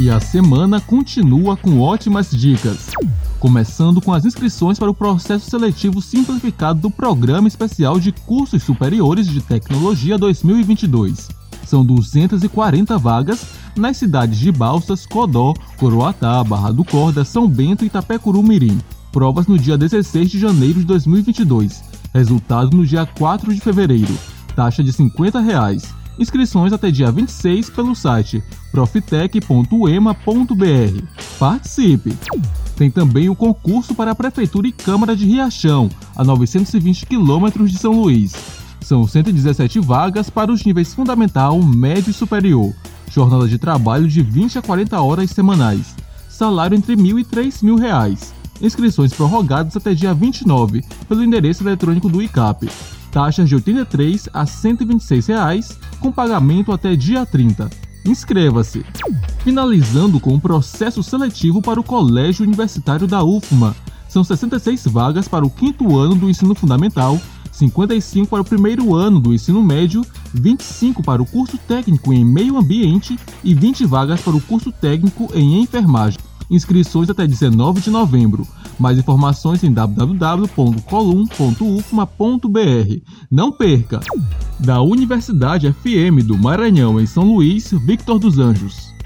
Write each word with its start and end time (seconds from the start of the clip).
e 0.00 0.08
a 0.08 0.18
semana 0.18 0.80
continua 0.80 1.56
com 1.58 1.78
ótimas 1.80 2.30
dicas. 2.30 2.86
Começando 3.38 4.00
com 4.00 4.12
as 4.14 4.24
inscrições 4.24 4.78
para 4.78 4.90
o 4.90 4.94
processo 4.94 5.48
seletivo 5.50 6.00
simplificado 6.00 6.80
do 6.80 6.90
Programa 6.90 7.48
Especial 7.48 8.00
de 8.00 8.10
Cursos 8.10 8.62
Superiores 8.62 9.26
de 9.26 9.42
Tecnologia 9.42 10.16
2022. 10.16 11.28
São 11.66 11.84
240 11.84 12.96
vagas 12.98 13.44
nas 13.76 13.98
cidades 13.98 14.38
de 14.38 14.50
Balsas, 14.50 15.04
Codó, 15.06 15.52
Coroatá, 15.78 16.42
Barra 16.44 16.72
do 16.72 16.82
Corda, 16.84 17.22
São 17.24 17.46
Bento 17.46 17.84
e 17.84 17.88
Itapecuru 17.88 18.42
Mirim. 18.42 18.78
Provas 19.12 19.46
no 19.46 19.58
dia 19.58 19.76
16 19.76 20.30
de 20.30 20.38
janeiro 20.38 20.80
de 20.80 20.86
2022. 20.86 21.82
Resultado 22.14 22.74
no 22.74 22.86
dia 22.86 23.04
4 23.04 23.52
de 23.54 23.60
fevereiro. 23.60 24.16
Taxa 24.56 24.82
de 24.82 24.90
R$ 24.92 24.96
50. 24.96 25.40
Reais. 25.40 25.99
Inscrições 26.20 26.70
até 26.70 26.90
dia 26.90 27.10
26 27.10 27.70
pelo 27.70 27.94
site 27.94 28.44
profitec.ema.br. 28.70 31.02
Participe! 31.38 32.12
Tem 32.76 32.90
também 32.90 33.30
o 33.30 33.34
concurso 33.34 33.94
para 33.94 34.10
a 34.10 34.14
Prefeitura 34.14 34.68
e 34.68 34.72
Câmara 34.72 35.16
de 35.16 35.24
Riachão, 35.24 35.88
a 36.14 36.22
920 36.22 37.06
quilômetros 37.06 37.70
de 37.72 37.78
São 37.78 37.92
Luís. 37.98 38.32
São 38.82 39.06
117 39.06 39.80
vagas 39.80 40.28
para 40.28 40.52
os 40.52 40.62
níveis 40.62 40.92
fundamental, 40.92 41.58
médio 41.62 42.10
e 42.10 42.14
superior. 42.14 42.74
Jornada 43.10 43.48
de 43.48 43.58
trabalho 43.58 44.06
de 44.06 44.20
20 44.22 44.58
a 44.58 44.62
40 44.62 45.00
horas 45.00 45.30
semanais. 45.30 45.94
Salário 46.28 46.76
entre 46.76 46.96
mil 46.96 47.18
e 47.18 47.24
três 47.24 47.62
mil 47.62 47.76
reais. 47.76 48.34
Inscrições 48.60 49.12
prorrogadas 49.14 49.74
até 49.74 49.94
dia 49.94 50.12
29 50.12 50.82
pelo 51.08 51.24
endereço 51.24 51.62
eletrônico 51.62 52.10
do 52.10 52.20
ICAP. 52.20 52.68
Taxas 53.10 53.48
de 53.48 53.54
R$ 53.56 53.60
83 53.60 54.28
a 54.32 54.42
R$ 54.42 54.46
126 54.46 55.26
reais 55.26 55.78
com 56.00 56.10
pagamento 56.10 56.72
até 56.72 56.96
dia 56.96 57.24
30. 57.24 57.68
Inscreva-se! 58.04 58.84
Finalizando 59.44 60.18
com 60.18 60.30
o 60.30 60.34
um 60.34 60.40
processo 60.40 61.02
seletivo 61.02 61.60
para 61.62 61.78
o 61.78 61.84
Colégio 61.84 62.44
Universitário 62.44 63.06
da 63.06 63.22
UFMA. 63.22 63.76
São 64.08 64.24
66 64.24 64.86
vagas 64.86 65.28
para 65.28 65.46
o 65.46 65.50
quinto 65.50 65.96
ano 65.96 66.14
do 66.16 66.28
ensino 66.28 66.54
fundamental, 66.54 67.20
55 67.52 68.26
para 68.28 68.40
o 68.40 68.44
primeiro 68.44 68.94
ano 68.94 69.20
do 69.20 69.32
ensino 69.34 69.62
médio, 69.62 70.02
25 70.34 71.02
para 71.02 71.22
o 71.22 71.26
curso 71.26 71.58
técnico 71.58 72.12
em 72.12 72.24
meio 72.24 72.56
ambiente 72.56 73.16
e 73.44 73.54
20 73.54 73.84
vagas 73.84 74.20
para 74.22 74.34
o 74.34 74.40
curso 74.40 74.72
técnico 74.72 75.28
em 75.34 75.60
enfermagem 75.60 76.18
inscrições 76.50 77.08
até 77.08 77.26
19 77.26 77.80
de 77.80 77.88
novembro. 77.90 78.46
Mais 78.78 78.98
informações 78.98 79.62
em 79.64 79.72
www.colum.ufma.br. 79.72 80.80
Não 83.30 83.50
perca! 83.52 84.00
Da 84.58 84.82
Universidade 84.82 85.72
FM 85.72 86.22
do 86.26 86.36
Maranhão, 86.36 87.00
em 87.00 87.06
São 87.06 87.24
Luís, 87.24 87.70
Victor 87.70 88.18
dos 88.18 88.38
Anjos. 88.38 88.99